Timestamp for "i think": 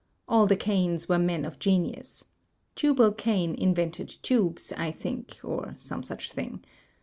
4.75-5.37